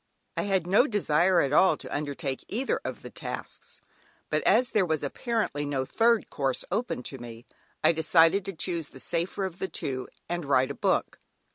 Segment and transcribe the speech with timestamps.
[0.35, 3.81] I had no desire at all to undertake either of the tasks,
[4.31, 7.45] but as there was apparently no third course open to me,
[7.83, 11.19] I decided to choose the safer of the two, and write a book.